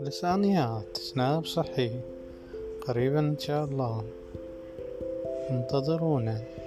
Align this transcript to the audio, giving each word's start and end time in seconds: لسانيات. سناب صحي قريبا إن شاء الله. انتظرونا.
لسانيات. 0.00 0.96
سناب 0.96 1.44
صحي 1.44 1.90
قريبا 2.86 3.20
إن 3.20 3.38
شاء 3.38 3.64
الله. 3.64 4.04
انتظرونا. 5.50 6.59